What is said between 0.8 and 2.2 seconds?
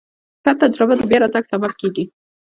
د بیا راتګ سبب کېږي.